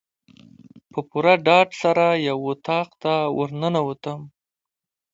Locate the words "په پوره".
0.91-1.33